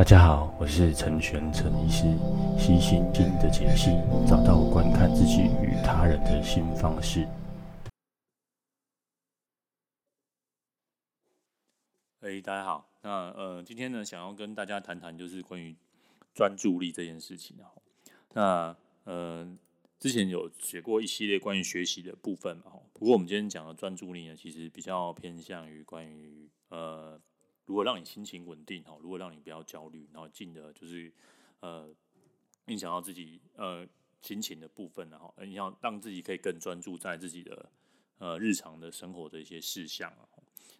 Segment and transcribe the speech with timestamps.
[0.00, 2.04] 大家好，我是陈玄陈医师，
[2.58, 3.90] 悉心经的解析，
[4.26, 7.28] 找到观看自己与他人的新方式。
[12.20, 15.76] 哎，大家好，那呃，今天呢，想要跟大家谈谈就是关于
[16.32, 17.58] 专注力这件事情。
[18.32, 18.74] 那
[19.04, 19.46] 呃，
[19.98, 27.20] 之前有写过一系列关于学习的部分嘛，不过我们今天讲的专注力呢，其实比较偏向于关于呃。
[27.70, 31.12] 如果让你心情稳定，哈如果让你不要焦虑，然后进的就是
[31.60, 31.88] 呃
[32.66, 33.86] 影响到自己呃
[34.20, 37.70] 心情的部分，然后你要让自己可以更专注在自己的
[38.18, 40.12] 呃日常的生活的一些事项。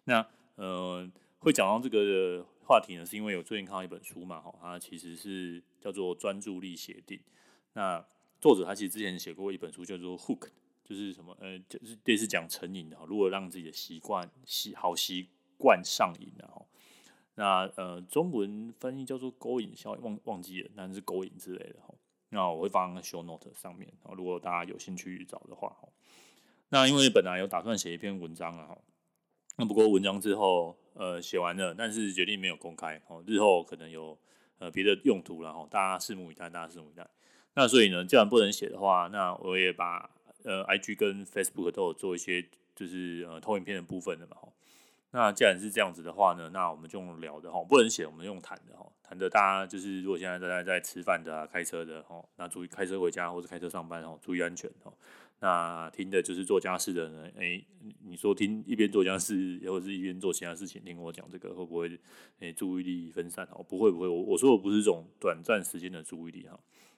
[0.03, 7.17] 那呃会讲到这个话题呢，是因为我最近看到一本书嘛，哈，它其实是叫做《专注力协定》。
[7.71, 8.05] 那
[8.41, 10.39] 作者他其实之前写过一本书叫做《Hook》，
[10.83, 16.67] 就是什么呃就是类似讲成瘾的，如果让自己的习惯习好习惯上瘾，然后。
[17.35, 21.93] 那呃，中文翻译叫做勾引效应，忘忘记了，但是勾引之类的哈。
[22.29, 25.87] 那我会放在 show note 上面，如果大家有兴趣找的话哈，
[26.69, 28.77] 那因为本来有打算写一篇文章啊，
[29.57, 34.17] 那不过文章之后呃写完了，但是决定没有公开哦，日后可能有
[34.59, 37.05] 呃别的用途了哈，大家拭目以待，大家拭目以待。
[37.53, 40.09] 那所以呢，既然不能写的话，那我也把
[40.43, 42.45] 呃 IG 跟 Facebook 都有做一些
[42.75, 44.37] 就是呃投影片的部分的嘛。
[45.11, 54.93] 那既然是这样子的话呢，那我们就用聊的哈，不能写，我们用谈的哈，谈的大家就是如果现在大家在吃饭的啊、开车的哈，那注意开车回家或者开车上班哦，注意安全哦。
[55.41, 57.61] 那听的就是做家事的人，哎、
[58.05, 61.99] 你说听一边做家事或者是一边做其他事情，听我讲这个会不会
[62.39, 63.61] 诶、注意力分散哦？
[63.61, 66.57] 不会不会，我我说的不是这种短暂时间的注意力哈，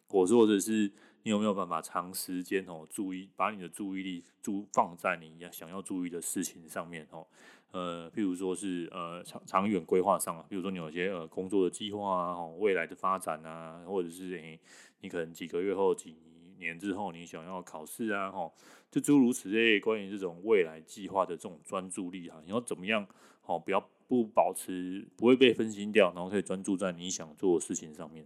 [0.10, 0.92] 我说的是
[1.24, 7.26] 你有没有办法长时间哦注意，把你的注意力注放在你要想要注意的事情上面哦。
[7.74, 14.60] 呃，譬如说是呃长长远规划上啊，比如说你有些呃工作的计划啊，未来的发展啊，或者是诶、
[15.02, 16.16] 你可能几个月后、几
[16.60, 18.52] 年之后你想要考试啊，哈，
[18.92, 23.08] 就诸如此类，关于这种未来计划的这种专注力哈，你要怎么样
[23.42, 28.24] 好，不要不保持不会被分心掉，然后可以专注在你想做的事情上面，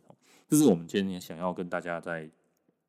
[0.50, 2.30] 这是我们今天想要跟大家在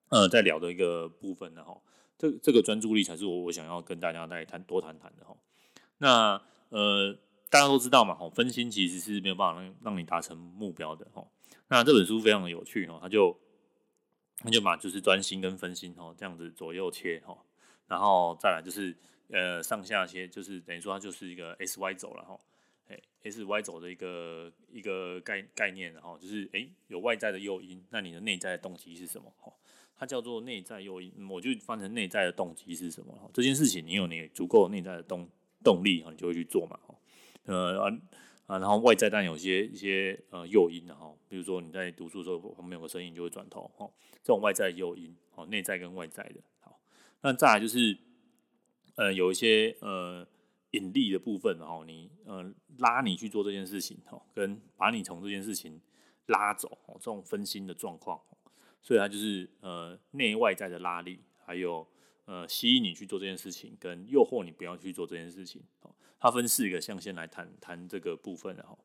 [0.08, 1.80] 呃在聊的一个部分的哈，
[2.18, 5.36] 这这个专注力才是我我想要跟大家来谈多谈谈的哈。
[5.98, 7.12] 那呃，
[7.50, 11.30] 大家都知道嘛，吼，分心其实是没有办法让让你达成目标的，吼。
[11.68, 13.38] 那这本书非常的有趣，吼，他就
[14.38, 17.44] 他就把就是专心跟分心，吼，这样子左右切，吼，
[17.86, 18.96] 然后再来就是
[19.28, 22.40] 呃上下切，就是等于说它就是一个 S Y 轴了，吼，
[22.88, 29.32] 哎，S Y 轴的一个一个概概念，然后就是哎、有外在的诱因，那你的内在的动机是什么？
[29.40, 29.54] 吼，
[29.96, 33.30] 它叫做内在诱因，我就翻成内在的动机是什么？
[33.32, 35.28] 这件事情你有你足够内在的动。
[35.68, 36.80] 动力啊，你就会去做嘛，
[37.44, 37.92] 呃啊
[38.46, 43.90] 啊，然后外在当然有些一些呃诱因，然后比如说你在读书的时候旁边有个声音，就会转头哈，
[44.22, 46.80] 这种外在诱因，哦，内在跟外在的，好，
[47.20, 47.98] 那再来就是
[48.94, 50.26] 呃有一些呃
[50.70, 55.78] 引力的部分，然后你呃拉你去做这件事情，哈，跟把你从这件事情
[56.28, 58.18] 拉走，哦，这种分心的状况，
[58.80, 61.86] 所以它就是呃内外在的拉力，还有。
[62.30, 65.90] 呃，吸引你去做这件事情，跟诱惑你不要去做这件事情，哦，
[66.20, 68.78] 它分四个象限来谈谈这个部分，然后，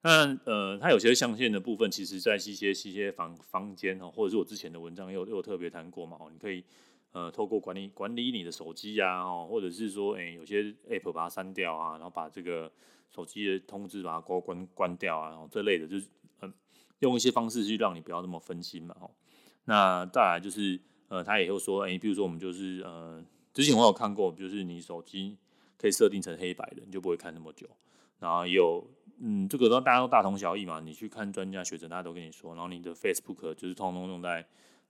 [0.00, 6.64] 那呃，它有些象限的部分，其实在一些一些房房间哈，或者是我之前的文章又又特别谈过嘛，哦，你可以
[7.12, 12.72] 呃透过管理管理你的手机啊，哦，或者是说，哎、有些 app 把它删掉啊，然后把这个
[13.10, 16.06] 手机的通知把它关关关掉啊，然后这类的，就是
[16.40, 16.50] 嗯，
[17.00, 19.10] 用一些方式去让你不要那么分心嘛，哦，
[19.66, 20.80] 那再来就是。
[21.10, 23.20] 呃，他也会说，哎、比如说我们就是，呃，
[23.52, 25.36] 之前我有看过，就是你手机
[25.76, 27.66] 可以设定成黑白的，你就不会看那么久。
[28.20, 28.86] 然后有，
[29.18, 30.78] 嗯，这个都大家都大同小异嘛。
[30.78, 32.54] 你去看专家学者，大家都跟你说。
[32.54, 34.46] 然后你的 Facebook 就是通通用在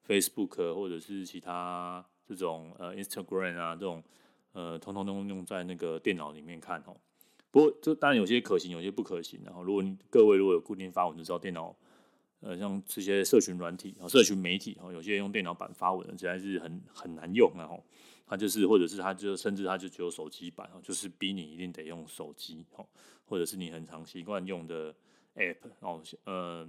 [0.07, 4.05] Facebook 或者是其他这种呃 Instagram 啊这种，
[4.53, 6.95] 呃，通通都用在那个电脑里面看哦。
[7.51, 9.41] 不过这当然有些可行，有些不可行。
[9.43, 11.75] 然后如果你各位如果有固定发文，就知道电脑。
[12.41, 17.85] 呃，像这些社群软体、社群媒体，有些用电脑版发文的，实在是很很难用，然后
[18.27, 22.65] 它就是，或者是它就甚至它就只有手机版，就是逼你一定得用手机，
[23.27, 24.95] 或者是你很常习惯用的
[25.35, 26.67] App，哦，呃，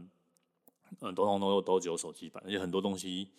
[1.00, 3.30] 嗯，都通都都只有手机版，而且很多东西，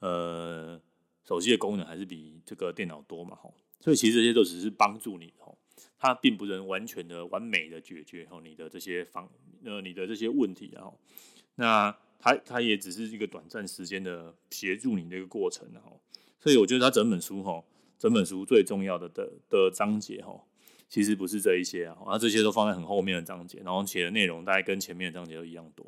[0.00, 0.80] 呃，
[1.24, 3.38] 手机的功能还是比这个电脑多嘛，
[3.78, 5.32] 所以其实这些都只是帮助你，
[5.96, 9.30] 它并不能完全的完美的解决你的这些方，
[9.64, 10.98] 呃，你的这些问题，然后。
[11.56, 15.92] 那它它也只是一个短暂时间的协助你的一个过程，哈，
[16.38, 17.62] 所以我觉得它整本书哈，
[17.98, 20.40] 整本书最重要的的的章节哈，
[20.88, 25.86] 其实不是这一些啊，它这些都放在很后面的章节，然后写的内容大概跟前面的章节都一样多，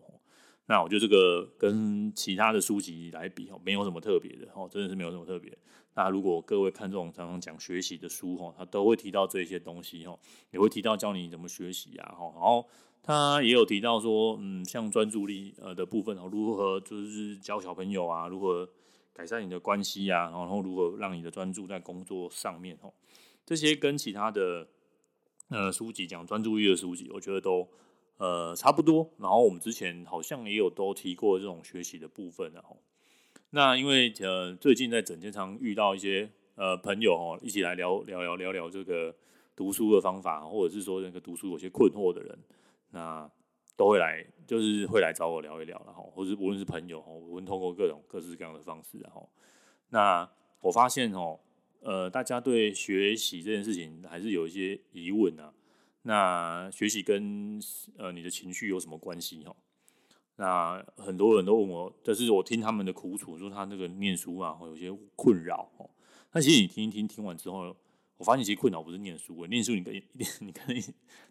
[0.66, 5.56] 那我觉得这个跟其他的书籍来比哦，没有什么特别的哦，真的是没有什么特别。
[5.94, 10.16] 那如果各位看这种常常讲学习的书哦，他都会提到这些东西哦，
[10.52, 12.64] 也会提到教你怎么学习啊，然后
[13.08, 18.68] 他也有提到说，嗯，像专注力呃的部分哦，如何就是教小朋友啊，如何
[19.14, 22.92] 改善你的关系啊，然后如何让你的专注在工作上面哦，
[23.46, 24.68] 这些跟其他的
[25.48, 27.66] 呃书籍讲专注力的书籍，我觉得都。
[28.18, 29.08] 呃，差不多。
[29.18, 32.76] 然后我们之前好像也有都提过这种学习的部分，然后
[33.50, 39.14] 那因为呃最近在整间常遇到一些呃朋友哦，一起来聊聊聊聊聊这个
[39.54, 42.36] 读书的方法，或者是说那个读书有些困惑的人，
[42.90, 43.30] 那
[43.76, 49.28] 都会来，就是会来找我聊一聊，然后或者无论是朋友哦，我们通过各种各式各样的方式，然后
[49.90, 50.28] 那
[50.60, 51.38] 我发现哦，
[51.80, 55.52] 呃，大家对学习这件事情还是有一些疑问啊。
[56.02, 57.60] 那学习跟
[57.96, 59.54] 呃你的情绪有什么关系哈？
[60.36, 65.90] 那很多人都问我，就是我听他们的苦楚，说他那个念书啊，有些困扰哦。
[66.32, 67.76] 那其实你听一听，听完之后，
[68.16, 70.02] 我发现其实困扰不是念书，念书你可以，
[70.40, 70.82] 你可以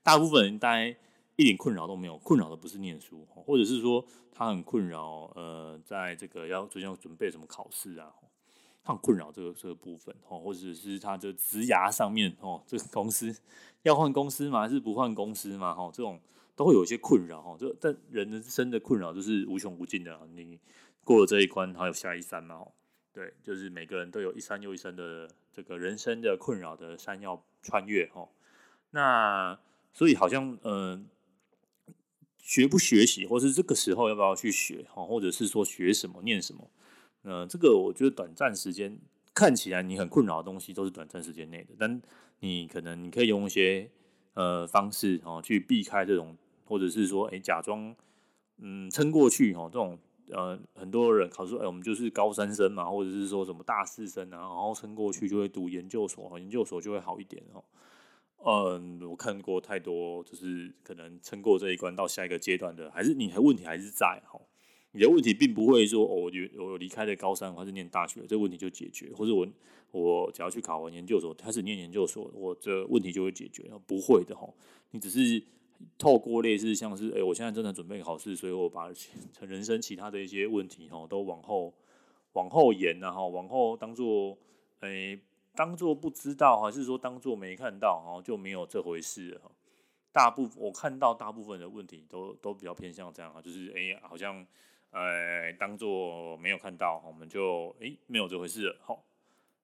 [0.03, 0.95] 大部分人大概
[1.38, 8.12] 一点困扰都没有，困扰的不是念书，或者是说他很困扰，呃，在这个要最近要准备什么考试啊。
[8.84, 13.36] 他很困扰这个这个部分哦，或者是他的职涯上面哦，这个公司
[13.84, 14.62] 要换公司吗？
[14.62, 15.74] 还是不换公司吗？
[15.74, 16.19] 哈，这种
[16.56, 17.56] 都会有一些困扰哈。
[17.60, 20.57] 这但人生的困扰就是无穷无尽的，你
[21.04, 22.66] 过了这一关，还有下一山嘛？
[23.12, 28.30] 对，就是每个人都有一山又一山的这个人生的困扰的山要穿越哈。
[28.92, 29.60] 那
[29.92, 30.98] 所以好像呃，
[32.48, 36.72] 学不学习，或是这个时候要不要去学哈，或者是说学什么念什么？
[37.24, 38.98] 呃，这个我觉得短暂时间
[39.34, 42.02] 看起来你很困扰的东西都是短暂时间内的，但
[42.40, 43.92] 你可能你可以用一些
[44.34, 47.94] 呃方式哦去避开这种，或者是说哎假装
[48.60, 50.00] 嗯撑过去哦这种
[50.32, 57.62] 呃很多人考试哎我们就是高三生嘛，或者是说什么大四生啊，然后撑过去就会读研究所，研究所就会好一点哦。
[58.45, 64.39] 嗯，我看过太多，就是可能撑过这一关到下一个阶段的，还是你的问题还是在哈。
[64.94, 69.48] 你的问题并不会说，哦，我我离开了高三，还是念大学，这个问题就解决，或者我
[69.92, 74.48] 我只要去考完研究所，开始念研究所，我这问题就会解决，不会的哈。
[74.92, 75.44] 你只是
[75.98, 78.89] 透过类似像是，哎，我现在正在准备考试，所以我把
[79.42, 81.74] 人生其他的一些问题哈，都往后
[82.34, 84.38] 往后延，然后往后当做，
[84.80, 85.19] 哎，
[85.57, 89.51] 当做不知道，还是说当做没看到，哦，就没有这回事了。
[90.13, 94.45] 大部分我看到大部分的问题都都比较偏向这样啊，就是哎，好像。
[94.89, 98.98] 呃，当做没有看到，我们就诶、欸、没有这回事了哈。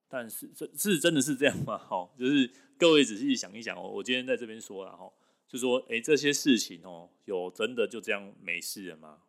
[0.09, 1.77] 但是这是真的是这样吗？
[1.89, 3.83] 哈，就是各位仔细想一想哦。
[3.83, 5.09] 我今天在这边说了哈，
[5.47, 9.19] 就说诶、欸、这些事情哦，有真的就这样没事了吗？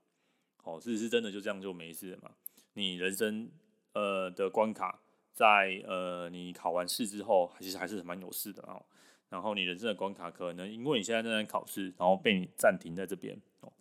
[0.64, 2.32] 哦，是是真的就这样就没事了吗？
[2.72, 3.48] 你人生
[3.92, 5.00] 呃的关卡
[5.34, 8.82] 在呃你考完试之后，其实还是蛮有事的哦。
[9.28, 13.72] 然后你人生的关卡可能因为你现在正在考试，然后被你暂停在这边哦。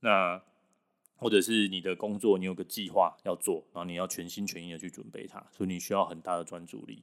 [0.00, 0.40] 那
[1.16, 7.02] 或者是你的工作，你有个计划要做，然后你要全心全意的去准备它，所以你需要很大的专注力。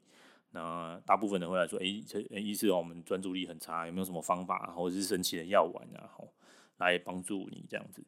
[0.51, 6.33] 那大部分人会来说，诶、欸，诶，意思哦我们专注力很差，有没有什么方法，或者是神奇的药丸啊，吼，
[6.77, 8.03] 来帮助你这样子，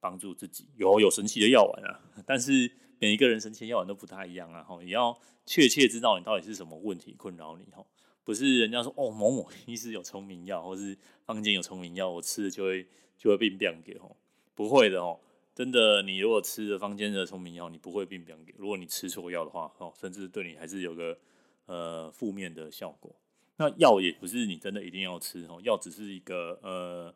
[0.00, 0.68] 帮助自己？
[0.76, 2.70] 有有神奇的药丸啊，但是
[3.04, 7.86] 每一个人神奇的药丸都不太一样啊，吼，你要确切知道你到底是什么问题困扰你，吼，
[8.24, 10.96] 不是人家说哦某某医师有聪明药，或是
[11.26, 12.86] 坊间有聪明药，我吃了就会
[13.18, 14.16] 就会变变给吼，
[14.54, 15.20] 不会的哦。
[15.54, 18.54] 真的，你如果吃了坊间的聪明药，你不会病变给。
[18.56, 21.18] 如果你吃错药的话，哦，甚至对你还是有个
[21.66, 23.14] 呃负面的效果。
[23.58, 27.14] 那药也不是你真的一定要吃哦，药只是一个呃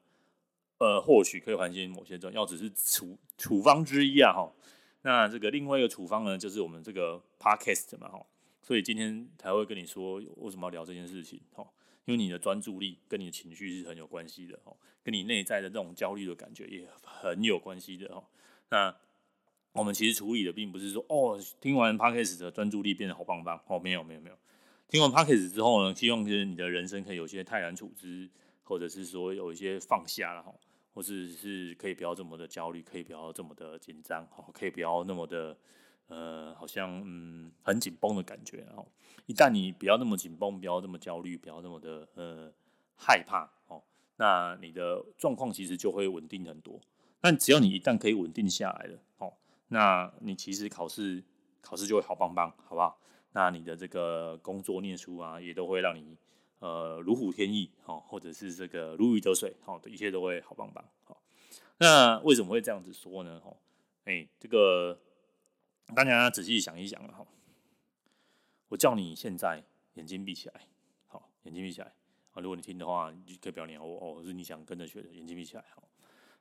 [0.76, 4.52] 呃，或许可以缓解某些症，药只是处处方之一啊哈。
[5.02, 8.24] 那这个另外一个处方呢，就是我们这个 podcast 嘛哈。
[8.62, 11.66] 所以今天才会跟你说为什么要聊这件事情哈。
[12.04, 18.24] 因为你的专注力跟你的情绪是很有关系的哦，跟你内在的这种焦虑的感觉也很有关系的哦。
[18.70, 18.96] 那
[19.72, 24.38] 我们其实处理的并不是说哦，听完 Podcast 的专注力变得好棒棒哦，没有没有没有。
[24.88, 28.30] 听完 Podcast 之后呢，希望就是你的人生可以有些泰然处之，
[28.62, 30.54] 或者是说有一些放下了哈，
[30.98, 35.56] 或是是可以不要这么的焦虑，可以不要这么的紧张哈，可以不要那么的。
[36.08, 38.84] 呃，好像嗯很紧绷的感觉，哦
[39.26, 42.52] 一旦你不要那么紧绷，不要那么焦虑，不要那么的呃
[42.96, 43.80] 害怕哦，
[44.16, 46.80] 那你的状况其实就会稳定很多。
[47.20, 49.34] 但只要你一旦可以稳定下来了，哦，
[49.68, 51.22] 那你其实考试
[51.60, 52.98] 考试就会好棒棒，好不好？
[53.32, 56.16] 那你的这个工作念书啊，也都会让你
[56.60, 61.22] 呃如虎添翼，哦，或者是这个如鱼得水，哦，一切都会好棒棒，好。
[61.78, 63.40] 那为什么会这样子说呢？
[63.44, 63.56] 哦，
[64.04, 65.00] 哎，这个
[65.94, 67.26] 大家仔细想一想了哈。
[68.68, 69.62] 我叫你现在
[69.94, 70.66] 眼睛闭起来，
[71.06, 71.94] 好，眼睛闭起来
[72.32, 72.42] 啊。
[72.42, 75.88] 如果你听的话，你就可以表演哦哦，是你想跟着学的，眼睛闭起来，好。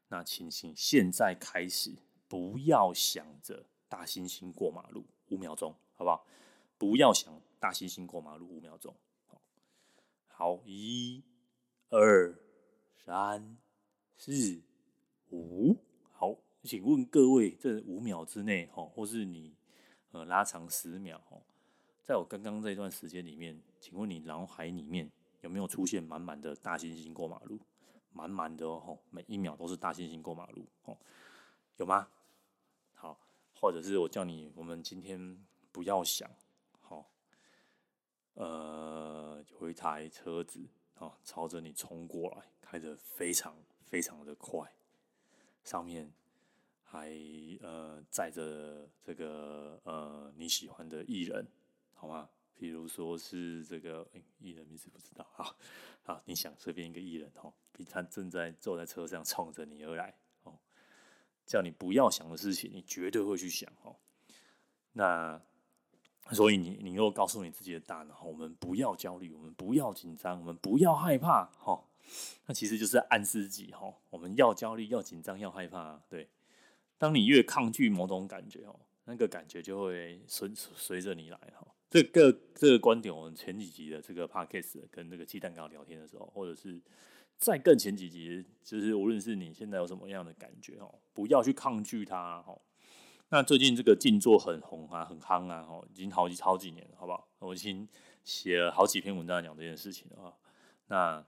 [0.10, 1.96] 那请请现在开始，
[2.28, 6.26] 不要想着大猩猩过马路，五秒钟，好不好？
[6.78, 8.96] 不要想大猩猩过马路，五秒钟。
[10.48, 11.22] 好，一、
[11.90, 12.34] 二、
[12.96, 13.58] 三、
[14.16, 14.62] 四、
[15.30, 15.76] 五。
[16.14, 19.58] 好，请问各位，这五秒之内，哈，或是你
[20.12, 21.38] 呃拉长十秒，哈，
[22.02, 25.12] 在我刚刚这段时间里面，请问你脑海里面
[25.42, 27.60] 有没有出现满满的大猩猩过马路？
[28.14, 30.98] 满满的哦，每一秒都是大猩猩过马路哦，
[31.76, 32.08] 有吗？
[32.94, 33.20] 好，
[33.60, 36.32] 或者是我叫你，我们今天不要想，
[38.38, 40.64] 呃，有一台车子
[41.00, 44.72] 哦，朝着你冲过来，开得非常非常的快，
[45.64, 46.14] 上面
[46.84, 47.10] 还
[47.62, 51.48] 呃载着这个呃你喜欢的艺人，
[51.96, 52.30] 好吗？
[52.56, 55.56] 比如说是这个艺、人名字不知道啊，
[56.04, 60.60] 好，你想随便一个艺人哦，比他正在坐在车上冲着你而来哦，
[61.46, 63.96] 叫你不要想的事情，你绝对会去想哦。
[64.94, 65.42] 那
[66.32, 71.86] 所以你你又告诉你自己的大脑，我们不要焦虑，我们不要紧张，我们不要害怕哦。
[72.46, 76.02] 那其实就是暗示自己哦，我们要焦虑，要紧张，要害怕。
[76.10, 76.30] 对，
[76.98, 81.68] 当你越抗拒某种感觉哦，那个感觉就会随随着你来哈。
[81.90, 86.82] 这个这个观点，我们前几集的这个 podcast 跟那个鸡蛋糕聊天的时候，或者是
[87.38, 92.62] 在更前几集，就是无论是你现在有什么样的感觉哦，不要去抗拒它哦。
[93.30, 97.28] 那最近这个静坐很红啊，很夯啊，哦，已经好几好几年了，好不好？
[97.40, 97.88] 我已经
[98.24, 100.34] 写了好几篇文章讲这件事情了啊。
[100.88, 101.26] 那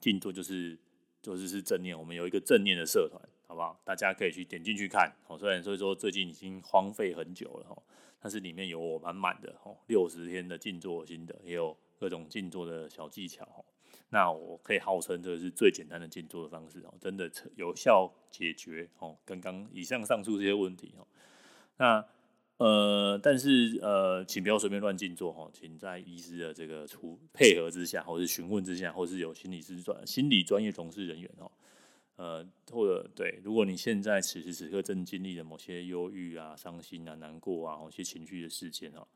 [0.00, 0.78] 静坐就是
[1.20, 3.80] 就是是正念，我们有一个正念的社团，好不好？
[3.84, 5.36] 大家可以去点进去看哦。
[5.38, 7.82] 虽然所以说最近已经荒废很久了哦。
[8.20, 13.64] 但是里面有我满满的哦，六十天的静坐心得，也有各种静坐的小技巧哦。
[14.10, 21.06] 那我可以号称这个是最简单的静坐的方式哦，真的有效解决哦刚刚以上上述这些问题哦。
[21.76, 22.04] 那
[22.56, 31.50] 呃，但是呃，请不要随便乱静坐哦，请在医师的这个出配合之下，或是询问之下，或是有心理师专心理专业从事人员哦。
[32.16, 39.06] 呃，或者对，如果你现在此时此刻正经历了某些忧郁啊、伤心啊、难过啊、某些情绪的事件哦，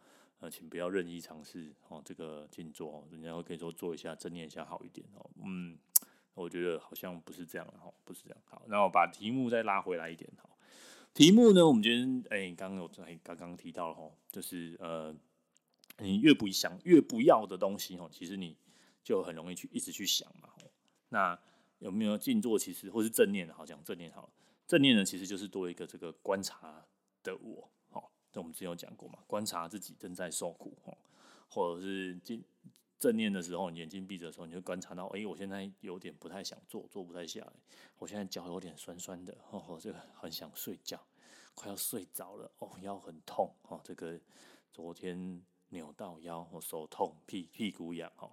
[0.43, 5.31] 呃，请不要任意尝试哦，这个静坐哦，人家会跟你说做一下正念一下好一点哦。
[5.45, 5.79] 嗯，
[6.35, 8.39] 我觉得好像不是这样的哈，不是这样。
[8.45, 10.51] 好，那我把题目再拉回来一点哈。
[11.15, 15.15] 题目呢，我们今天哎，刚刚有在刚刚提到了哈，就是呃，
[15.99, 18.57] 你越不想越不要的东西哦，其实你
[19.05, 20.49] 就很容易去一直去想嘛。
[21.11, 21.39] 那
[21.79, 22.59] 有没有静坐？
[22.59, 24.31] 其实或是正念，好讲正念好了。
[24.67, 26.85] 正念呢，其实就是多一个这个观察
[27.23, 27.71] 的我，
[28.33, 30.97] 这我们之前有讲过嘛，观察自己正在受苦，哦，
[31.51, 32.43] 或者是静
[32.99, 37.53] 正念的时候，眼睛闭着的时候，你就观察到，哎，我现在有点不太想坐，坐不太下来，
[37.99, 40.99] 我现在脚有点酸酸的，哦，这个很想睡觉，
[41.55, 44.19] 快要睡着了，哦，腰很痛，哦，这个
[44.73, 48.33] 昨天扭到腰，我手痛，屁屁股痒，哦。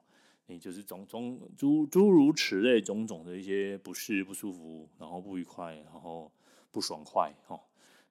[0.51, 6.32] 你就是种种诸诸如此类种种的一些不适、不舒服，然后不愉快，然后
[6.72, 7.62] 不爽快，哦，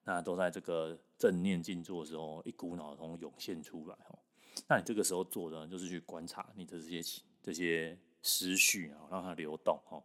[0.09, 4.19] 那都在这个正念静坐的时候，一股脑中涌现出来，哦，
[4.67, 10.03] 那你这个时候做的就是去观察你的这些这些思绪啊，让它流动，哦，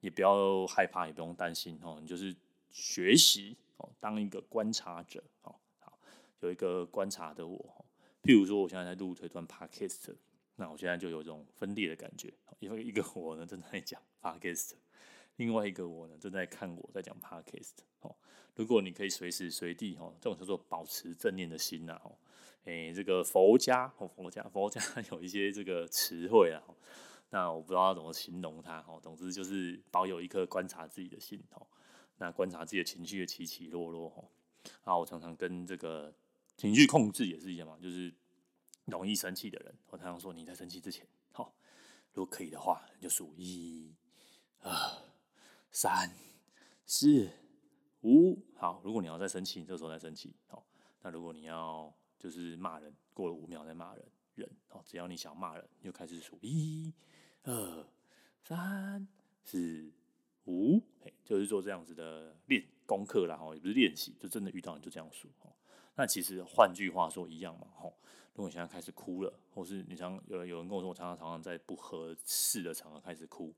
[0.00, 2.34] 也不要害怕，也不用担心，哦，你就是
[2.70, 5.98] 学习，哦，当一个观察者，哦，好，
[6.40, 7.84] 有一个观察的我，
[8.22, 10.16] 譬如说我现在在录这段 podcast。
[10.56, 14.74] 那我现在就有一种分裂的感觉，因为一个我呢正在讲 podcast，
[15.36, 17.78] 另外一个我呢正在看我在讲 podcast。
[18.00, 18.14] 哦，
[18.54, 22.16] 如果你可以随时随地哦，这种叫做保持正念的心呐，哦，
[22.64, 24.80] 诶，这个佛家哦，佛家佛家
[25.12, 26.62] 有一些这个词汇啊，
[27.30, 31.66] 那我不知道怎么形容它，哦，总之就是保有一颗观察自己的心，哦，
[32.18, 34.24] 那观察自己的情绪的起起落落，哦，
[34.84, 36.14] 啊，我常常跟这个
[36.56, 38.12] 情绪控制也是一样嘛，就是。
[38.86, 41.54] 容易生气的人，我常常说，你在生气之前，好，
[42.12, 43.94] 如果可以的话，就数一、
[44.60, 44.70] 二、
[45.74, 46.08] 三、
[46.86, 47.28] 四、
[48.02, 48.38] 五。
[48.54, 50.32] 好，如果你要再生气，你这时候再生气。
[50.46, 50.64] 好，
[51.02, 56.94] 那如果你要就是骂人，过了五秒再骂人，人，好，只要你想骂人，你就开始数一、
[57.42, 57.88] 二、
[58.40, 59.04] 三、
[59.42, 59.90] 四、
[60.44, 60.80] 五。
[61.02, 65.28] 哎，就是做这样子的练功课啦，哈，也不是练习，就真的遇到你就这样数。
[65.96, 67.98] 那其实换句话说一样嘛，吼。
[68.34, 73.52] 如果你现在开始哭了，或是你常有有人跟我说，我常常常常在不合适的场合开始哭，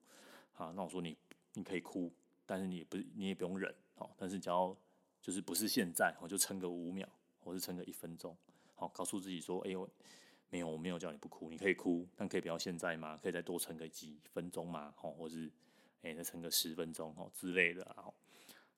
[0.54, 1.16] 啊，那我说你
[1.56, 2.12] 你可以哭，
[2.44, 4.76] 但是你也不是你也不用忍哦，但是只要
[5.22, 7.08] 就是不是现在，我就撑个五秒，
[7.40, 8.36] 或是撑个一分钟，
[8.74, 9.88] 好，告诉自己说，哎呦，
[10.50, 13.18] 没有，我没有叫你不哭，你可以哭，但可以不要现在吗？
[13.22, 14.92] 可以再多撑个几分钟吗？
[14.96, 15.50] 好，或是
[16.02, 18.04] 哎再撑个十分钟哦之类的啊。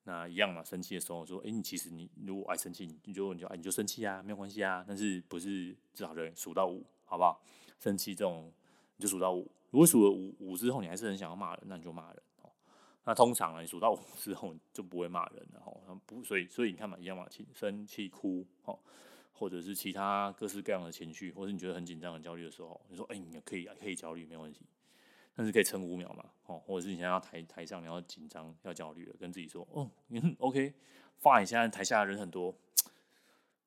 [0.05, 7.43] 那一样嘛，生气的时候说，哎，你其实你如果爱生气，你就你就哎你就生气啊，没有关系啊，但是不是至少人数到五，好不好？
[7.81, 8.51] 生气这种
[8.97, 12.23] 你就数到五，如果数了五五之后你还是很想要骂人，那你就骂人。
[13.09, 15.99] 那通常啊，你数到五之后就不会骂人了哦。
[16.05, 18.79] 不，所以所以你看嘛，一样嘛，生气哭哦，
[19.33, 24.67] 或者是其他各式各样的情绪，或者你觉得很紧张、很焦虑的时候，你说，哎，你可以可以焦虑，没问题。
[25.35, 26.23] 但是可以撑五秒嘛？
[26.45, 32.55] 哦，或者是你现在要台台上，你要紧张、要焦虑了，跟自己说：“哦，你 OK，fine。”现在台下人很多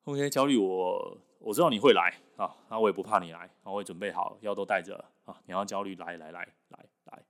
[0.04, 5.42] ，OK，焦虑我我知道你会来啊，那我也不怕你来，我会准备好，药都带着啊。
[5.46, 7.24] 你要焦虑，来来来来来，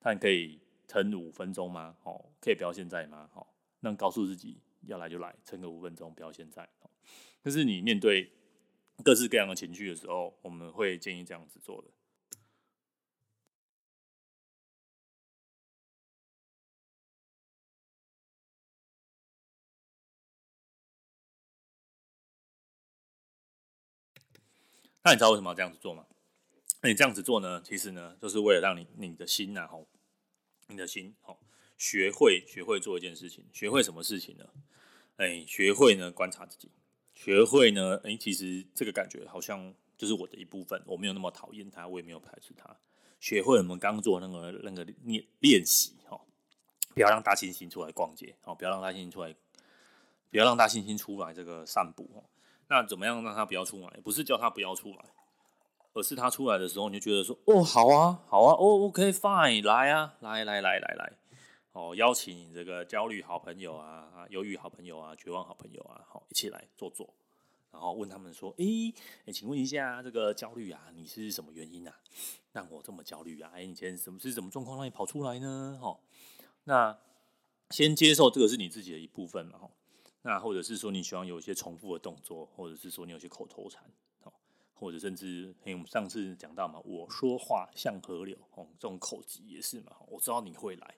[0.00, 1.96] 但可以撑五分钟吗？
[2.04, 3.30] 哦，可以不要现在吗？
[3.34, 3.46] 哦，
[3.80, 6.68] 那告诉自己要来就来，撑个五分钟，不要现在。
[7.42, 8.32] 但是你面对
[9.02, 11.88] 各式各样的情绪的时候，我们会建议这样子做的。
[25.06, 26.06] 那你知道为什么要这样子做吗？
[26.80, 29.86] 那你这样子做呢，其实呢，就是为了让你你的心呐，吼，
[30.68, 31.38] 你的心，吼，
[31.76, 34.44] 学会学会做一件事情，学会什么事情呢？
[35.16, 36.70] 哎，学会呢观察自己，
[37.12, 42.76] 学会呢，哎，其实这个感觉好像就是我的一部分，我没有那么讨厌它，我也没有排斥它。
[43.20, 46.20] 学会我们刚做那个那个练练习，哈，
[46.94, 49.34] 不要让大猩猩出来逛街，哦，不要让大猩猩出来，
[50.30, 52.24] 不要让大猩猩出来这个散步，哦
[52.66, 54.00] 那怎么样让他不要出来？
[54.02, 55.04] 不是叫他不要出来，
[55.94, 61.12] 而是他出来的时候，你就觉得说：“哦，好啊，好啊，哦，OK，Fine，来啊，来来来来来，
[61.72, 67.08] 哦，邀请你这个焦虑好朋友啊、忧郁好朋友啊、绝望好朋友啊，好，一起来坐坐，
[67.70, 68.92] 然后问他们说：诶，
[69.26, 71.94] 诶，请问一下，这个焦虑啊，你是什么原因啊？
[72.52, 73.50] 让我这么焦虑啊？
[73.54, 75.78] 哎，你今天什么是什么状况让你跑出来呢？
[75.80, 75.96] 哈，
[76.64, 76.98] 那
[77.70, 79.70] 先接受这个是你自己的一部分嘛，哈。”
[80.26, 83.84] 那或者是说你喜欢有一些重复的动作，或者是说你有些口头禅，
[84.74, 89.96] 或者甚至我们上次讲到嘛，我说话像河流，哦，这种口疾也是嘛。
[90.08, 90.94] 我知道你会来，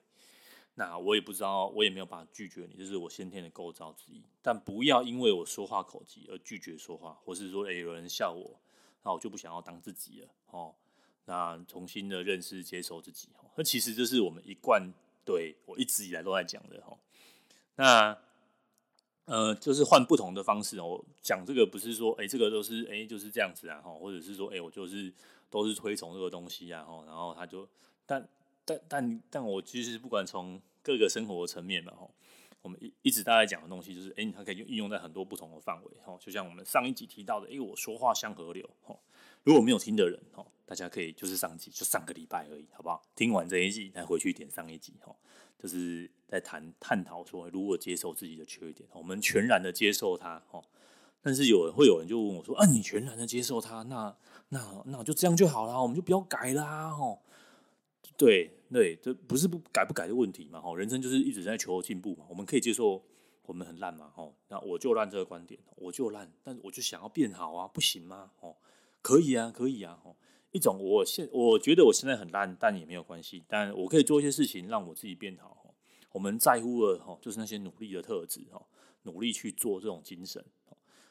[0.75, 4.23] 那我也不知道，我也没有办法拒绝你，这是我先天的构造之一。
[4.41, 8.59] 但不要因为我说话口疾而拒绝说话，或是说诶有人笑我，
[9.03, 10.75] 那我就不想要当自己了哦。
[11.25, 14.91] 那重新的认识、接受自己，哦那其实这是我们一贯
[15.23, 16.97] 对我一直以来都在讲的哈。
[17.75, 18.26] 那。
[19.27, 21.03] 呃，就是换不同的方式哦。
[21.21, 25.13] 讲这个不是说，哎、这个都是，哎、就是这样子啊，哈，或者是说，哎、我就是
[25.49, 27.67] 都是推崇这个东西啊，哈，然后他就，
[28.05, 28.25] 但
[28.63, 32.09] 但但但我其实不管从各个生活层面嘛，哈，
[32.61, 38.97] 我们一一直大概讲的东西就是，哎、欸，它可以运用在很多不同的范围，哈，就像我们上一集提到的，哎、欸，我说话像河流，哈，
[39.43, 43.01] 如果没有听的人，哈，大家可以就是上集就上个礼拜而已，好不好？
[43.13, 45.13] 听完这一集再回去点上一集，哈。
[45.59, 50.63] 就是在谈探讨说，如何接受自己的缺点，我们全然的接受它，哦。
[51.21, 54.15] 但是有人会有人就问我说：“啊，你全然的接受它，那
[54.49, 57.21] 那那就这样就好了，我们就不要改啦，吼。”
[58.15, 60.75] 对对，这不是不改不改的问题嘛，吼。
[60.75, 63.03] 人生就是一直在求进步嘛，我们可以接受
[63.45, 64.33] 我们很烂嘛，吼。
[64.47, 68.31] 那我就烂这个观点，我就烂，但是我就想要变好啊，不行吗？
[68.39, 68.55] 哦，
[69.01, 70.15] 可以啊，可以啊，吼。
[70.51, 75.56] 一种，我现我觉得我现在很烂，但也没有关系，但我可以做一些事情让我自己变好。
[76.11, 78.65] 我们在乎的哈，就是那些努力的特质哈，
[79.03, 80.43] 努力去做这种精神，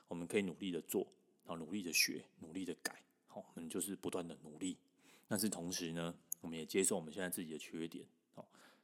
[0.08, 1.06] 我们可以努力的做，
[1.44, 4.76] 然后努力的学，努力的改，好，我们就是不断的努力。
[5.28, 8.06] 但是同时呢，我们也接受我们现在自己的缺点，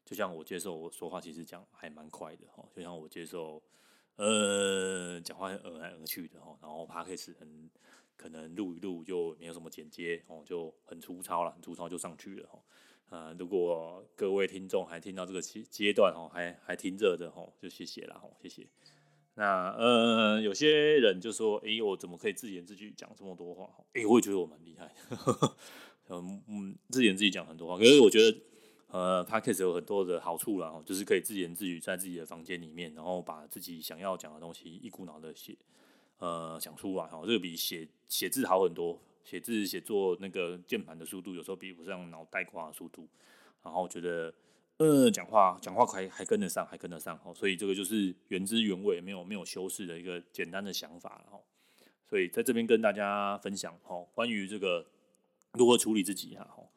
[0.04, 3.62] 就像我接受我说话其实讲还蛮快的哈，就像我接受
[4.16, 7.70] 呃讲话很来而去的哈，然后 Podcast 很。
[8.14, 12.62] 可能录一录就没有什么剪接哦，就很粗糙了，很粗糙就上去了哈。
[13.12, 18.66] 呃，如果各位听众还听到这个阶阶段哦，还还听着的哦，就谢谢了哈，谢谢。
[19.34, 23.68] 那呃，有些人就说，哎、我怎么可以自言自语讲这么多话？
[23.92, 24.90] 哎、欸，我也觉得我蛮厉害。
[26.08, 28.38] 嗯嗯，自言自语讲很多话，可是我觉得
[28.86, 35.54] 呃，Podcast 有很多的好处啦，就是可以自言自语在自己的房间里面，然后把自己想要讲的东西一股脑的写。
[36.16, 38.98] 呃，讲出来哈，这个比写写字好很多。
[39.24, 43.08] 写字写作那个键盘的速度，有时候比不上脑袋瓜的速度。
[43.62, 44.34] 然后觉得，
[44.78, 47.32] 呃，讲话讲话还还跟得上，还跟得上哦。
[47.32, 51.40] 所以这个就是原汁原味，没有没有修饰的一个简单的想法哦。
[52.08, 54.84] 所以在这边跟大家分享哈，关于这个
[55.52, 56.68] 如何处理自己哈。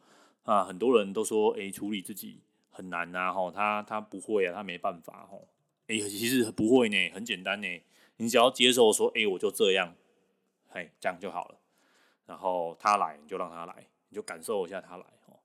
[0.44, 5.48] 啊，很多人都说，诶，处理自己很难呐，吼，他他不会啊，他没办法，吼，
[5.88, 7.68] 哎，其实不会呢，很简单呢，
[8.18, 9.96] 你只要接受说，哎，我就这样，
[10.68, 11.58] 嘿，这样就好了。
[12.26, 15.40] 然后他来，你就让他来，你就感受一下他来，吼，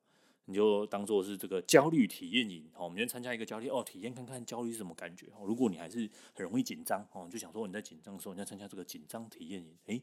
[0.44, 10.02] 你就当做是这个焦虑体验营，吼，我们先参加一个焦虑，哦，体验看看焦虑是什么感觉，哦，如果你还是很容易紧张，哦，就想说你在紧张的时候，你要参加这个紧张体验营，哎。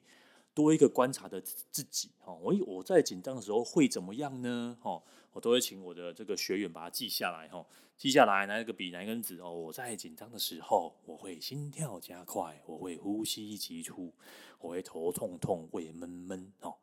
[0.53, 4.75] 多一个观察的自己，哦，我我在紧张的时候会怎么样呢？
[4.81, 7.63] 哦，我都会请我的这个学员把它记下来，哦，
[7.95, 14.11] 记下来，拿一个笔，拿一根纸，哦，我在紧张的时候，我会心跳加快，我会呼吸急促，
[14.59, 16.75] 我会头痛痛，胃闷闷，哦，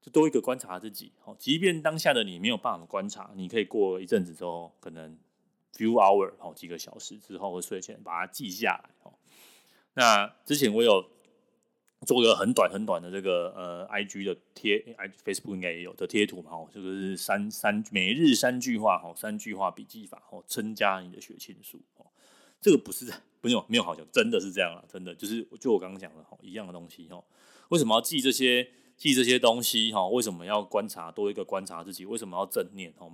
[0.00, 5.18] 就多一个观察自己，哦，即便当下的你没有办法观察，你可以过一阵子之后，可能
[5.74, 9.14] few hour，哦，几个小时之后或睡前把它记下来，哦，
[9.94, 11.10] 那之前我有。
[12.06, 21.78] 做个很短很短的这个呃，I G 的贴，I Facebook 应该也有的贴图嘛，吼，这个是三三每日三句话，吼，三句话笔记法，吼，增加你的血清素，
[22.60, 27.24] 这个不是没有没有好讲，真的是这样啊，真的就是就我刚刚讲的，吼，一样的东西，吼，
[27.68, 33.10] 为什么要记这些记这些东西，哈，为什么要观察多一个观察自己，为什么要正念，吼，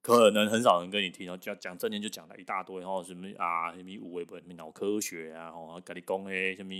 [0.00, 6.72] 可能很少人跟你听，然后讲讲正念就讲了一大堆，吼，什么啊，什么五维本，什么脑科学啊，吼，跟你讲诶，什么。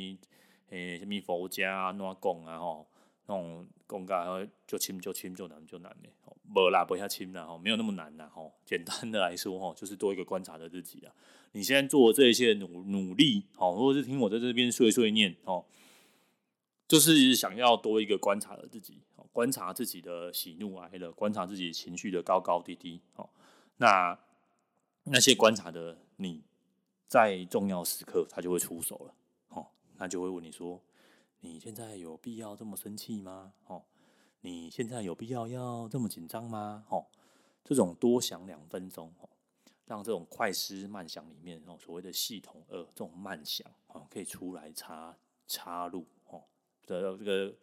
[0.70, 2.58] 诶，什么佛家啊，怎讲啊？
[2.58, 2.86] 吼，
[3.26, 6.10] 那种讲噶，就轻就轻，就难就难嘞。
[6.52, 8.50] 无啦，不要轻啦，吼，没有那么难啦，吼。
[8.64, 11.12] 简单的来说，吼，就是多一个观察的自己啊。
[11.54, 15.64] 你现在做这些努努力，好，或者是听我在这边碎碎念，哦，
[16.86, 19.00] 就是想要多一个观察的自己，
[19.32, 23.30] 观察自己的喜怒哀乐，观察自己情绪的高高低低，哦。
[23.76, 24.18] 那
[25.04, 26.42] 那些观察的你，
[27.06, 29.14] 在重要时刻，他就会出手了。
[29.96, 30.82] 他就会问你说
[31.38, 33.52] ：“你现在有必要这么生气吗？
[33.68, 33.84] 哦，
[34.40, 36.84] 你现在有必要要这么紧张吗？
[36.88, 37.06] 哦，
[37.62, 39.28] 这种多想两分钟，哦，
[39.86, 45.16] 让这种快思慢想里面，哦，所谓的系统二这种慢想，哦，可以出来插
[45.46, 46.42] 插入，哦，
[46.86, 47.54] 的这个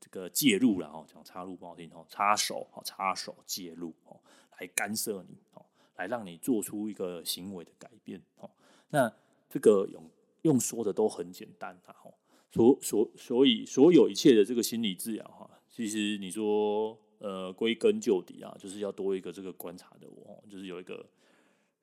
[0.00, 4.20] 这个介入然后讲插入不好听，哦，插手，哦，插手介入，哦，
[4.58, 5.64] 来干涉你，哦，
[5.96, 8.50] 来让你做出一个行为的改变，哦，
[8.90, 9.12] 那
[9.48, 10.02] 这个用。
[10.44, 12.12] 用说的都很简单哈，
[12.50, 21.08] 所所所以所有一切的这个心理治疗哈，其实你说呃归根究底啊，就是要多一个这个观察的我，就是有一个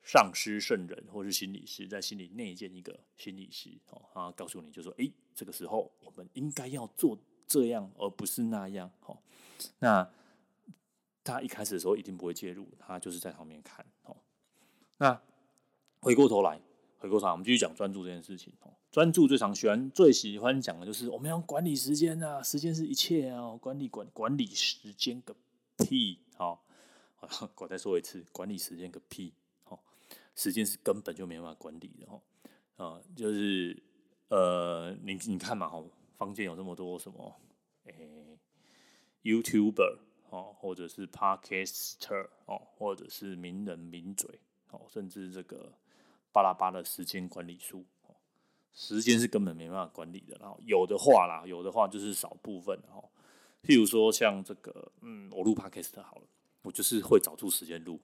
[0.02, 9.18] 上师圣人或是心理师在心里内建一个心理师哦，他告诉你就说，诶，这个时候我们应该要做这样，而不是那样，哦，
[9.78, 10.10] 那
[11.24, 14.16] 他一开始的时候一定不会介入，他就是在旁边看，哦，
[14.98, 15.20] 那
[16.00, 16.60] 回过头来。
[16.98, 18.52] 回过头来，我们继续讲专注这件事情。
[18.60, 25.34] 哦专注最常喜欢、最喜欢讲的就是我们要管理时间啊，时间是一切啊，管理管管理时间个
[25.78, 26.18] 屁！
[26.36, 26.62] 好，
[27.56, 29.32] 我再说一次，管理时间个屁！
[30.34, 32.20] 时间是根本就没办法管理的哈。
[32.76, 33.82] 啊，就是
[34.28, 35.82] 呃，你你看嘛，哈，
[36.16, 37.36] 坊间有这么多什么，
[37.84, 38.38] 诶
[39.22, 39.98] ，YouTuber
[40.30, 44.40] 哦，或者是 Podcaster 哦，或者是名人名嘴
[44.70, 45.72] 哦，甚至这个。
[46.34, 47.84] 巴拉巴的时间管理术，
[48.72, 50.34] 时间是根本没办法管理的。
[50.40, 53.04] 然后有的话啦，有的话就是少部分哈。
[53.62, 56.22] 譬如说像这个，嗯，我录 Podcast 好了，
[56.62, 58.00] 我就是会找出时间录。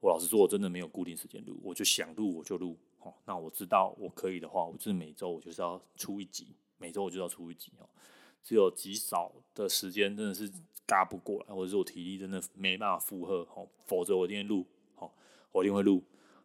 [0.00, 2.76] 我老实说，我真的没有固定时间录，我就想录我就录。
[3.00, 7.88] 哦，那我知道我可以的话，我就是每周我就是要出一集，每周我就要出一集哦。
[8.42, 10.50] 只有极少的时间真的是
[10.86, 14.64] 嘎不过来，或者是我体力真的没办法负荷，哦，否则我一定录，
[14.96, 15.10] 哦，
[15.52, 16.02] 我一定会录。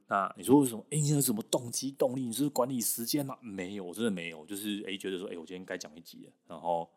[0.08, 0.84] 那你说为什么？
[0.90, 2.22] 哎、欸，你有什么动机动力？
[2.22, 3.38] 你是管理时间吗？
[3.42, 4.46] 没有，我真的没有。
[4.46, 6.32] 就是哎、觉得说哎、我今天该讲一集了。
[6.48, 6.88] 然后，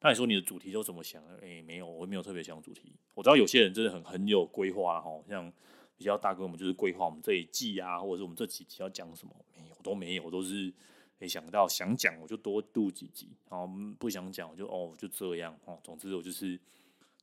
[0.00, 1.22] 那你说你的主题都怎么想？
[1.42, 2.92] 哎、欸，没有，我没有特别想主题。
[3.14, 5.52] 我知道有些人真的很很有规划哦，像
[6.02, 9.34] 比较大哥，我们就是规划我们这一季啊，或者是我们这几集要讲什么？
[9.56, 10.72] 没有，都没有，都是
[11.18, 13.66] 没、想到想讲我就多录几集，然后
[13.98, 15.78] 不想讲我就哦就这样哦。
[15.82, 16.58] 总之我就是。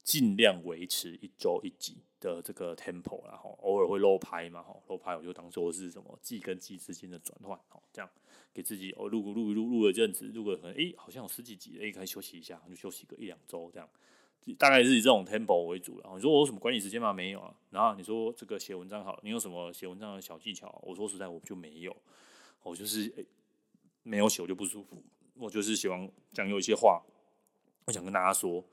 [0.02, 8.10] 尽量维持一周一集的这个 tempo，然后偶尔会漏拍嘛，哈，漏拍我就当做是什么季跟季之间的转换，好，这样
[8.52, 13.88] 给自己哦录录录录了阵子，录个可能哎好像有十几集，哎可以休息一下，就休息个一两周这样，
[14.58, 16.12] 大概是以这种 tempo 为主了。
[16.16, 17.14] 你说我有什么管理时间吗？
[17.14, 17.54] 没有啊。
[17.70, 20.82] 然后你说这个写文章好，你有什么写文章的小技巧？
[20.84, 21.96] 我说实在我就没有，
[22.64, 23.24] 我就是哎
[24.04, 25.04] 没有写我就不舒服，
[25.36, 27.02] 我就是喜欢讲有一些话，
[27.86, 28.64] 我想跟大家说。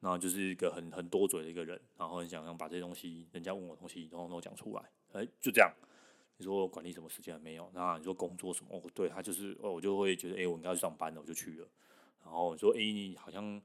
[0.00, 4.82] 然后就是一个很很多嘴的一个人，然后很想要把这些东西，人家问我东西，然后都讲出来，
[5.14, 5.72] 哎，就这样。
[6.36, 7.70] 你说管理什么时间没有？
[7.72, 8.76] 那你说工作什么？
[8.76, 11.66] 哦，对他就是，哦，我就会觉得，哎，我应该去上班了，我就去了。
[12.22, 13.58] 然后你说，哎，你好像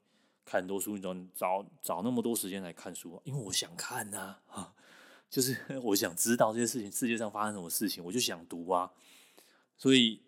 [0.49, 4.73] 看很多书，你找找找那么多时间来看书，因为我想看呐，啊，
[5.29, 8.91] 就是 我想知道这些事情，世界上发生什么事情，我就想读啊。
[9.77, 10.23] 所以，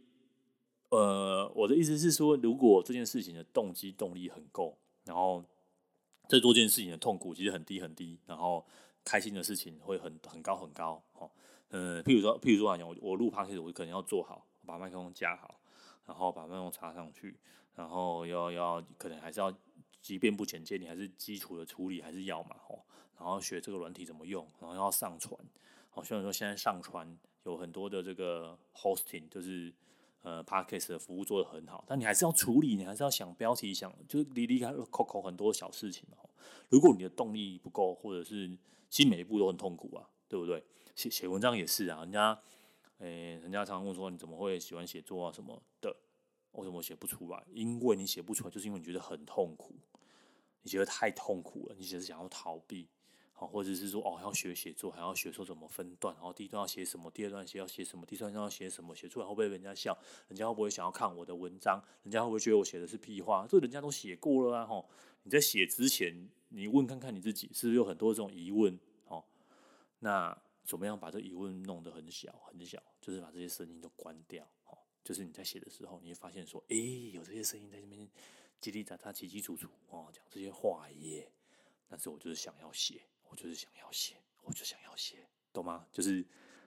[0.90, 5.44] 呃，我的意思是说，如果这件事情的动机动力很够，然后
[6.28, 8.64] 在做这件事情的痛苦其实很低很低，然后
[9.04, 11.04] 开心的事情会很很高很高。
[11.14, 11.32] 哦，
[11.70, 15.60] 呃，譬如说，譬如说来讲，我我录 p o d 我可能要做好，把麦克风架好，
[16.06, 17.40] 然后把麦克风插上去，
[17.74, 19.52] 然后要要可能还是要，
[20.02, 22.84] 即便不剪接，你还是基础的处理还是要嘛，吼。
[23.18, 25.40] 然后学这个软体怎么用，然后要上传。
[25.92, 29.72] 好，虽然说现在上传有很多的这个 hosting，就是
[30.24, 36.08] 呃 podcast 的服务做得很好，但你还是要处理，你还是要想标题，想就是离离开扣扣很多小事情。
[36.70, 38.58] 如果你的动力不够，或者是
[38.90, 40.64] 其实每一步都很痛苦啊，对不对？
[40.96, 42.40] 写写文章也是啊，人家
[42.98, 45.96] 诶，人家常常问说你怎么会喜欢写作啊什么的，
[46.54, 47.44] 为什么写不出来？
[47.54, 49.76] 因为你写不出来，就是因为你觉得很痛苦，
[50.62, 52.88] 你觉得太痛苦了，你只是想要逃避。
[53.34, 59.98] 好或者是说哦，要学写作，还要学说怎么分段，然后第一段要写什么，第二段写要写什么，第三段要写什么，写出来会不会被人家笑？
[60.28, 61.84] 人家会不会想要看我的文章？
[62.04, 63.48] 人家会不会觉得我写的是屁话？
[63.50, 64.66] 这人家都写过了啊！
[64.68, 64.88] 吼，
[65.24, 68.80] 你在写之前，你问看看你自己，是不是有很多这种疑问？
[69.08, 69.24] 哦，
[69.98, 72.80] 那怎么样把这疑问弄得很小很小？
[73.02, 74.48] 就是把这些声音都关掉。
[74.68, 76.76] 哦，就是你在写的时候，你会发现说，哎，
[77.12, 78.08] 有这些声音在这边
[78.62, 81.32] 叽哩喳喳、叽叽楚楚哦，讲这些话耶。
[81.90, 83.02] 但是我就是想要写。
[83.32, 85.88] 我就是想要写，我就想要写，懂吗？
[85.90, 86.22] 就是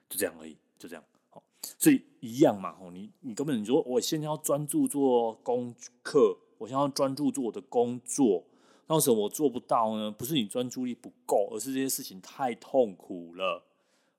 [0.09, 1.05] 就这样而已，就这样。
[1.29, 2.73] 好，所以一样嘛。
[2.73, 8.43] 吼，你你根本你说我现在要专注做功课，我现在要专注做我的工作，
[8.87, 10.09] 那为什么我做不到呢？
[10.09, 13.63] 不是你专注力不够，而是这些事情太痛苦了。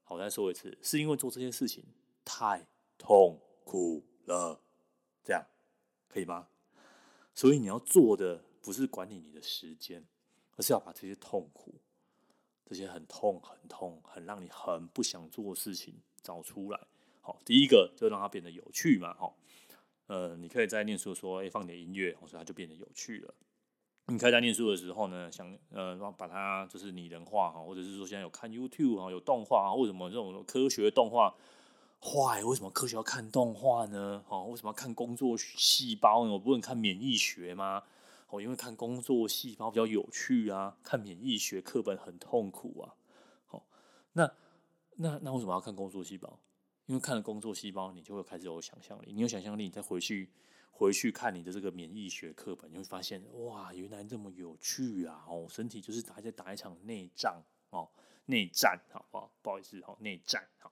[0.04, 1.82] 好，我再说一次，是因为做这些事情
[2.24, 2.64] 太
[2.96, 4.60] 痛苦了，
[5.24, 5.44] 这样
[6.06, 6.46] 可以吗？
[7.36, 10.04] 所以你要做的不是管理你的时间，
[10.56, 11.74] 而是要把这些痛苦。
[12.68, 16.80] 这些很痛、很痛、很让你很不想做的事情找出来。
[17.20, 19.14] 好，第一个就让它变得有趣嘛。
[19.14, 19.32] 哈，
[20.08, 23.32] 呃，你可以在念书的时候，哎，放点音乐，所以它就变得有趣了。
[24.06, 31.32] 你可以在念书的时候呢，想呃，把它就是拟人化哈，或者是说现在有看 YouTube 啊，有动画啊，为什么这种科学动画
[32.06, 32.44] 坏？
[32.44, 34.24] 为什么科学要看动画呢？
[34.28, 36.30] 好，为什么要看工作细胞呢？
[36.30, 37.82] 我不能看免疫学吗？
[38.28, 42.94] 哦，因为看工作细胞比较有趣啊，看免疫学课本很痛苦啊。
[43.46, 43.66] 好，
[44.12, 44.32] 那
[44.96, 46.38] 那那为什么要看工作细胞？
[46.86, 49.12] 因为看了工作细胞，你就会开始有想象力。
[49.12, 50.30] 你有想象力，你再回去
[50.70, 55.24] 回去看你的这个免疫学课本，你会发现哇，原来这么有趣啊！
[55.28, 57.88] 哦，身体就是打在打一场内仗哦，
[58.26, 59.32] 内战，好不好？
[59.42, 60.70] 不好意思，好内战，好。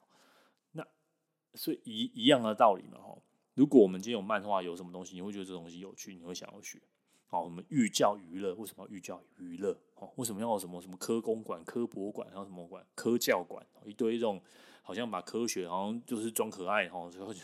[1.54, 3.16] 所以一一样的道理嘛，哈。
[3.54, 6.80] 如果我们今天有漫画，有什么东西，你会觉得这东西有趣，你会想要学。
[7.26, 9.76] 好，我们寓教于乐，为什么要寓教于乐？
[9.96, 13.64] 哦，为什么要什么什么科工馆、科博馆，还有什么馆、科教馆？
[13.84, 14.40] 一堆这种，
[14.82, 17.42] 好像把科学好像就是装可爱，哈，之后就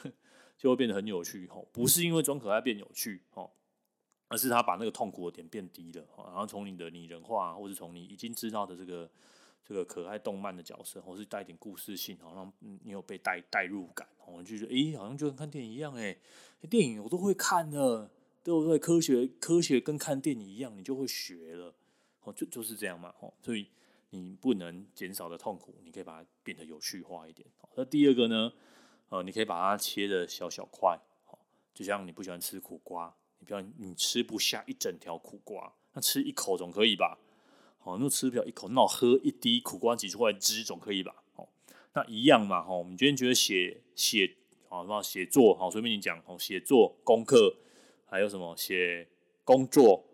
[0.57, 3.49] 就会变得很有趣，哈，不是因为装可爱变有趣，哈，
[4.29, 9.09] 而是他把那个痛苦的点变低了，然后从你的拟人化，或是从你已经知道的这个
[9.65, 16.19] 这个可爱动漫的角色，或是带点故事性，好让你有被带带入感，我就觉得，诶，好像就跟看电影一样，诶，
[16.69, 18.11] 电影我都会看的。
[18.43, 18.79] 对不对？
[18.79, 21.75] 科学科学跟看电影一样，你就会学了，
[22.23, 23.69] 哦，就就是这样嘛，哦，所以
[24.09, 27.47] 你不能减少的痛苦，你可以把它变得有趣化一点。
[27.75, 28.51] 那第二个呢，
[29.11, 31.39] 呃，你可以把它切的小小块，哦，
[31.75, 37.19] 就像你不喜欢吃苦瓜，你不要你吃不下一整条苦瓜，那吃一口总可以吧？
[37.83, 41.23] 哦，那吃不了一口，那我喝一滴苦瓜挤出来汁总可以吧？
[41.37, 41.49] 哦，
[41.95, 44.37] 那一样嘛，哦，我们今天觉得写写，
[44.69, 47.57] 好，那写作，好，随便你讲，哦，写作功课。
[48.13, 49.07] 还有什么写
[49.45, 50.05] 工作，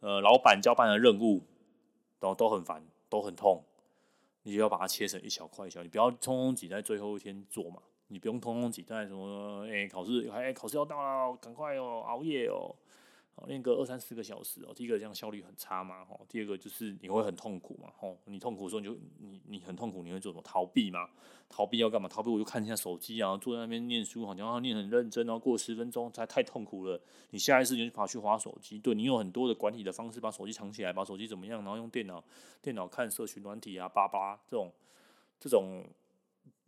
[0.00, 1.42] 呃，老板交办的任务
[2.20, 3.64] 都都很烦，都很痛，
[4.42, 12.76] 你就要把它切成一小块一小，你不要通通挤在最后一天做嘛，你不用通通挤在什么，哎、考试，哎、考试要到了，赶快哦，熬夜哦。
[13.38, 20.42] 哦练个二三四个小时哦，第一个这样效率很差嘛，吼，第二个就是你会很痛苦嘛，吼，你痛苦的时候你就你你很痛苦，你会做什么？
[20.42, 21.08] 逃避嘛？
[21.48, 22.08] 逃避要干嘛？
[22.08, 32.22] 逃避我就看一下手机啊，坐在那边念书，好像要念很认真，然后过十分钟才太痛苦了，你下一次就跑去划手机，对，你有很多的管理的方式，把手机藏起来，把手机怎么样，然后用电脑
[32.60, 34.70] 电脑看社群软体啊，叭叭这种
[35.38, 35.84] 这种，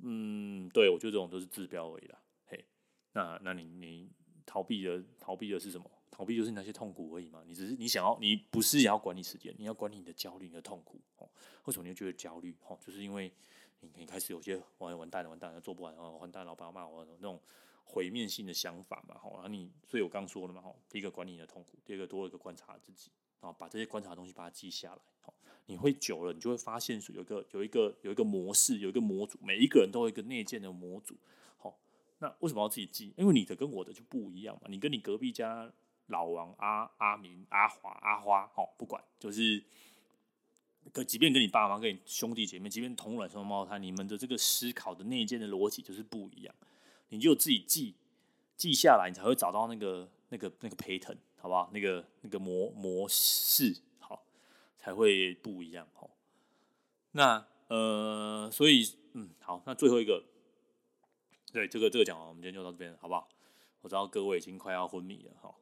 [0.02, 2.64] 嗯，对，我觉得这种都是治标而已啦，嘿，
[3.12, 4.08] 那那你你
[4.46, 5.90] 逃避的逃避的是什么？
[6.10, 11.28] 逃避就是那些痛苦而已嘛，你只是你想要，你不是也要管理时间，你要管理你的焦虑、你的痛苦哦。
[11.64, 12.54] 为什么你会觉得焦虑？
[12.66, 13.32] 哦，就是因为
[13.80, 17.40] 你你开始有些完完蛋了，完蛋了，做不完，哦，完蛋，老板要骂我那种
[17.84, 25.32] 毁灭性的想法嘛，好，然后你，所以我刚说了嘛，哈，第一个管理你的痛苦，第二个多一个观察自己，啊把这些观察的东西把它记下来，好，
[25.66, 31.16] 你会久了，你就会发现说有一个有一个有一个模式，有一个模组，每一个人都有一个内建的模组。
[31.56, 31.78] 好，
[32.18, 33.14] 那为什么要自己记？
[33.16, 34.62] 因为你的跟我的就不一样嘛。
[34.68, 35.72] 你跟你隔壁家
[36.10, 39.62] 老王、阿阿明、阿华、阿花，哦，不管，就是，
[40.92, 46.54] 可即便跟你爸妈、跟你兄弟姐妹，即便同卵双胞胎，你们的这个思考的内建的逻辑就是不一样。
[47.08, 47.94] 你就自己记
[48.56, 51.70] 记下来，你才会找到那个那个那个 pattern，好不好？
[51.72, 54.22] 那个那个模模式，好，
[54.76, 55.86] 才会不一样。
[55.94, 56.10] 好，
[57.12, 60.24] 那呃，所以嗯，好，那最后一个，
[61.52, 63.28] 对，这个这个讲完，我们今天就到这边，好不好？
[63.82, 65.54] 我知道各位已经快要昏迷了，哈。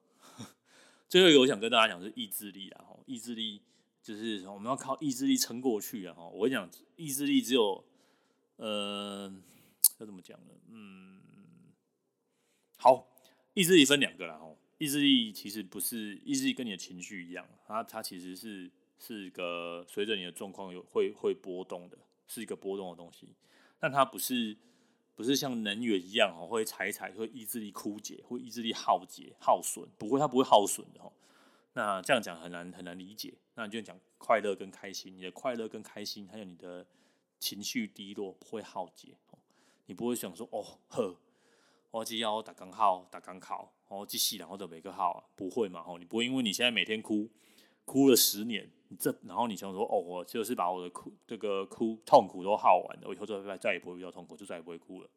[1.08, 3.62] 最后一个，我想跟大家讲是意志力啊，意志力
[4.02, 7.82] 就是我们要靠意志力撑过去啊，我跟你讲，意志力只有
[8.56, 9.32] 呃，
[9.98, 10.52] 要怎么讲呢？
[10.68, 11.18] 嗯。
[12.76, 13.08] 好，
[13.54, 14.36] 意志力分两个啦。
[14.38, 23.28] 吼，意志力其实不是意志力，跟你的情绪一样，它它其实是是一个随着你的状况有会会波动的，是一个波动的东西。
[23.80, 24.56] 但它不是
[25.18, 31.12] 不是像能源一样，哦，会踩踩会意志力枯竭，会意志力耗竭耗损，不会，它不会耗损的，吼。
[31.72, 33.34] 那这样讲很难很难理解。
[33.56, 36.86] 那你就讲快乐跟开心，你的快乐跟开心，还有你的
[37.40, 39.08] 情绪低落不会耗竭，
[39.86, 41.16] 你不会想说哦呵。
[41.90, 45.82] 我只要打刚好，打刚考，哦，继续然后就每个号，不会嘛？
[45.84, 47.28] 哦，你不会因为你现在每天哭，
[47.84, 55.10] 哭了十年，这然后你想说，哦，我就是把我的哭这个哭痛苦都耗完了，我以后就再再也不会遇到痛苦，就再也不会哭了。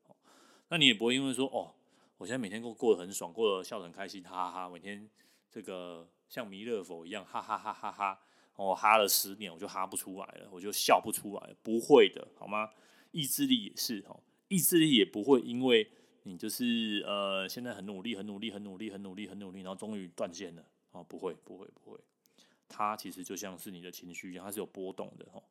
[0.70, 1.74] 那你也不会因为说，哦，
[2.18, 5.10] 我现在每天过过得很爽，过得笑得很开心，哈哈哈，每天
[5.50, 8.20] 这个像弥勒佛一样，哈哈哈哈哈，
[8.56, 12.70] 我哈了十年，我就哈不出来了，我就笑不出来，不会的，好吗？
[13.12, 15.92] 意志力也是，吼，意志力也不会因为。
[16.24, 22.00] 你就是呃，现在很努力，很努力，很努力，很努力，很努力，然后终于断线了哦，不会，不会，不会，
[22.72, 25.44] 它其实就像是你的情绪一样，它是有波动的哦。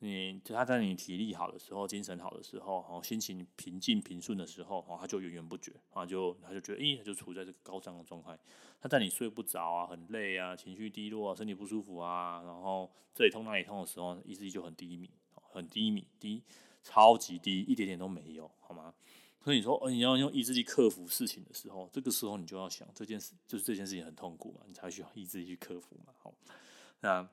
[0.00, 8.38] 你它在你体力好的时候，精神好的时候，哦，心情平静平顺的时候，哦，它就源源不绝，啊，就它就觉得，咦，它就处在这个高涨的状态。
[8.80, 16.44] 它在你睡不着啊，很累啊，情绪低落啊，身体不舒服啊，然后这里痛那里痛的时候，意志力就很低迷，很低迷，低，
[16.84, 18.94] 超级低，一点点都没有，好吗？
[19.48, 26.12] 所以你说，哦，你要用意志力克服事情的时候，这个时候你就要想，这件事就是这件事情很痛苦嘛，你才需要意志力去克服嘛。
[26.18, 26.34] 好，
[27.00, 27.26] 那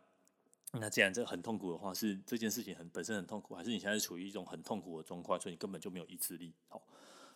[0.72, 6.54] 那既然这很痛苦的话，是这件事情很本身很痛苦，还是你现在处于一种很痛苦的状况，所以你根本就没有意志力？
[6.70, 6.82] 好，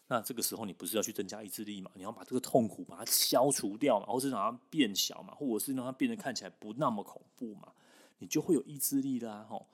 [0.07, 1.91] 那这个时候你不是要去增加意志力嘛？
[1.95, 7.73] 你要把这个痛苦把它消除掉嘛，或是让它变小嘛，或者是让它变得看起来不那么恐怖嘛，
[8.19, 9.45] 你就会有意志力啦。
[9.49, 9.67] 吼，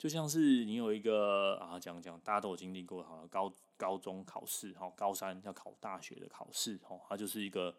[0.00, 3.52] 就像是你有一个啊，讲讲大家都有经历过，好了，高。
[3.76, 7.74] 高中考试，哈，高三要考大学的考试，哈，它就是一个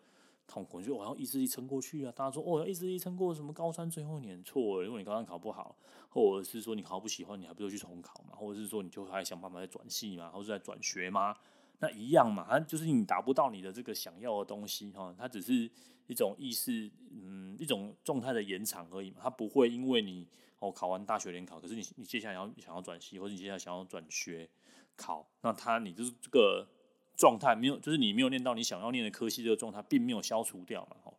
[0.47, 2.11] 痛苦，就我要意志力撑过去啊。
[2.11, 4.43] 大家说，哦，要意志力撑过什么高三最后一年？
[4.43, 5.77] 错了，因为你高三考不好，
[6.09, 11.37] 或者是说你考不喜欢，你还不如去重考嘛，或者是说你就还想办法再转系嘛，或者再转学嘛，
[11.77, 15.69] 那一样嘛，它就是你达不到你的这个想要的东西，哈，它只是
[16.07, 20.27] 一种意识，嗯，一种状态的延长而已嘛，它不会因为你
[20.61, 24.49] 哦考完大学联考，可是你你接下来要想要转系，或者你接下来想要转学。
[24.97, 26.67] 考，那他你就是这个
[27.15, 31.13] 状态没有，就是你没有念到你想要念的科系，这个状态并没有消除掉嘛，哦，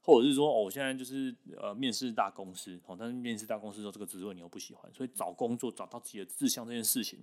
[0.00, 7.18] 或者是说，哦，我现在就是呃面试大公司，哦，但是面试大公司的时候，这个职位你又不喜欢，所以找工作找到自己的志向这件事情，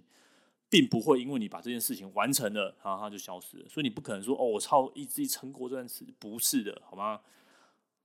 [0.69, 7.21] 并不会因为你把这件事情完成了，然后它就消失了，所以你不可能说，哦，我超意志力撑过这段时，不是的，好吗？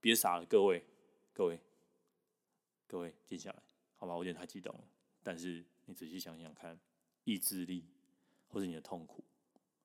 [0.00, 0.82] 别傻了，各位，
[1.34, 1.60] 各位，
[2.88, 3.62] 各位，静下来，
[3.98, 4.84] 好吧，我有点太激动了，
[5.22, 6.76] 但是你仔细想想看，
[7.22, 7.84] 意志力。
[8.50, 9.22] 或者你的痛苦，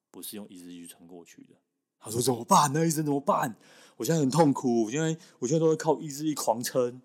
[0.09, 1.53] 不是用意志力去撑过去的。
[1.99, 2.87] 他说怎么办呢？
[2.87, 3.53] 医生怎么办？
[3.97, 7.01] 我现在很痛苦，我现在我现在都会靠意志力狂撑。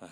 [0.00, 0.10] 唉，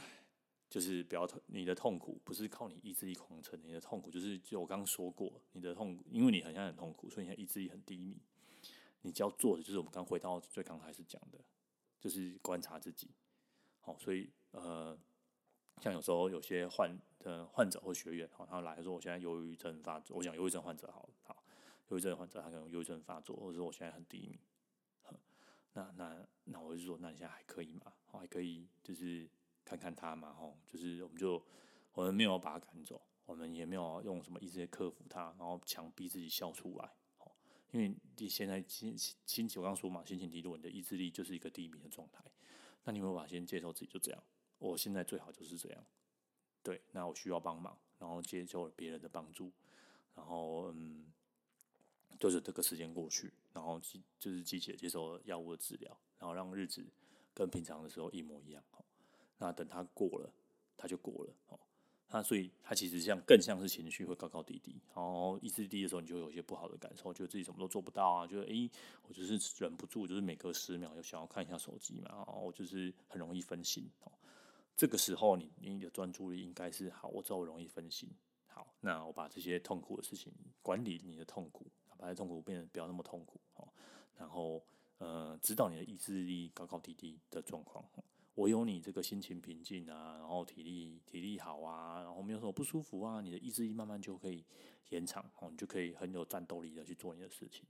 [0.70, 8.16] 就是不要你的痛苦不是靠你意志力狂撑，你的痛苦就是就我刚刚说过，你的痛苦，因为你好像很痛苦，所以你的意志力很低迷。
[9.02, 11.40] 你只要做的就是我们刚回到最刚开始讲的，
[11.98, 13.10] 就是观察自己。
[13.86, 14.98] 好，所以呃，
[15.80, 16.94] 像有时候有些患。
[17.24, 20.16] 呃，患者或学员，好，他来说，我现在忧郁症发作。
[20.16, 21.42] 我讲忧郁症患者，好好，
[21.88, 24.38] 忧郁症患者他可能忧郁症发作，或者说我现在很低迷。
[25.72, 27.92] 那那那我就说，那你现在还可以吗？
[28.12, 29.28] 哦还可以，就是
[29.64, 31.42] 看看他嘛，吼，就是我们就
[31.94, 36.88] 我们没有把他赶走，我们也没有用什么意志力克服他，然后强逼自己笑出来，
[37.72, 42.22] 因为你现在心心情，我刚说嘛，心情低落，你的意志力就是一个低迷的状态。
[42.86, 44.22] 那你有没有办法先接受自己就这样？
[44.58, 45.84] 我现在最好就是这样。
[46.62, 49.52] 对，那我需要帮忙，然后接受别人的帮助，
[50.14, 51.12] 然后嗯，
[52.18, 53.80] 就是这个时间过去，然后
[54.18, 56.86] 就是积极接受药物的治疗，然后让日子
[57.34, 58.64] 跟平常的时候一模一样。
[59.38, 60.32] 那等他过了，
[60.76, 61.58] 他就过了哦。
[62.08, 68.70] 那所以它其实像更像是情绪会高高低低，然后意志低的时候，你就有一些不好的感受，觉得自己什么都做不到啊，觉得诶、
[69.08, 74.12] 我就是忍不住，就是每隔十秒又想要看一下手机嘛，然后我就是很容易分心哦。
[74.76, 78.08] 这个时候你你的专注力应该是好，我知道我容易分心，
[78.46, 80.32] 好，那我把这些痛苦的事情
[80.62, 81.66] 管理你的痛苦，
[81.98, 83.66] 把这痛苦变得不要那么痛苦哦，
[84.16, 84.62] 然后
[84.98, 87.84] 呃，指导你的意志力高高低低的状况。
[88.36, 94.44] 我有你这个心情平静啊，然后体力体力好啊，然后没有什么不舒服啊，你的意志力慢慢就可以
[94.90, 97.64] 延长哦，你就可以很有战斗力的去做你的事情。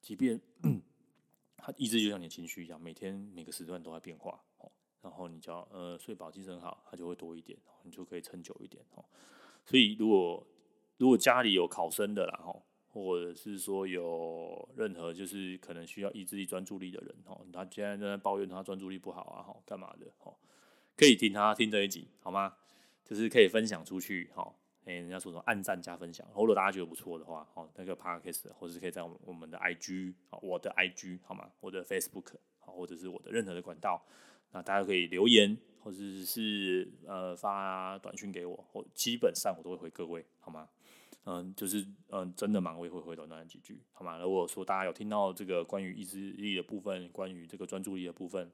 [0.00, 0.40] 即便
[1.56, 4.70] 他意志就像你的情绪一样，每天每个时段都在变化哦。
[5.00, 9.04] 然后你只要呃睡饱精神好，它就会多一点，你就可以撑久一点哦。
[9.64, 10.46] 所以如果
[10.98, 12.62] 如果家里有考生的啦吼。
[12.96, 20.34] 或者是说有任何就是可能需要意志力专注力的人哦，他现在在抱怨他专注力不好啊，哈，干嘛的哦？
[20.96, 22.54] 可以听他听这一集好吗？
[23.04, 24.50] 就是可以分享出去，哈，
[24.86, 31.50] 哎，人家说什么按赞加分享，如果大家觉得不错的话，哦，那个 podcast 或者是可以在我们的 IG 我的 IG 好吗？
[31.60, 34.02] 我的 Facebook 好，或者是我的任何的管道，
[34.52, 40.70] 那大家可以留言或者是呃发短讯给我，我基本上我都会回各位，好吗？
[41.28, 44.16] 嗯，就是嗯，真的忙，我也会回头那几句，好吗？
[44.16, 48.48] 如果说大家有听到这个关于意志力的部分，关于这个专注力的部分，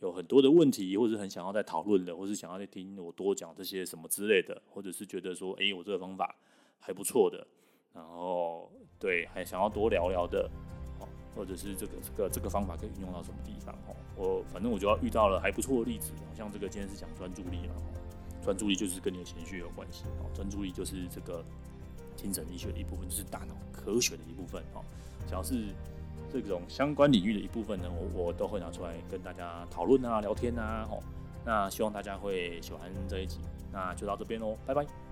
[0.00, 6.34] 有很多的问题，或者是很想要再讨论的，或是想要再听我多讲这些什么之类的，或者是觉得说，哎、我这个方法
[6.80, 7.46] 还不错的，
[7.92, 10.50] 然后对，还想要多聊聊的，
[10.98, 11.06] 好
[11.36, 13.74] 或者是这个这个这个方法可以运用到什么地方？
[13.86, 17.74] 哦，我反正我就要遇到了还不错的例子，像这个今天是讲专注力嘛，
[18.42, 21.44] 专注力就是跟你的情绪有关系，哦，专注力就是这个。
[22.16, 24.82] 精神医学的一部分，就是大脑科学的一部分哦。
[25.26, 25.66] 只要是
[26.32, 30.86] 这种相关领域的一部分呢，我我都会拿出来跟大家讨论啊、聊天啊。
[30.90, 31.02] 哦，
[31.44, 33.38] 那希望大家会喜欢这一集，
[33.72, 35.03] 那就到这边喽，拜拜。